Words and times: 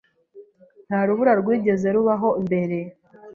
Nta 0.87 0.99
rubura 1.07 1.33
rwigeze 1.41 1.87
rubaho 1.95 2.29
mbere. 2.45 2.77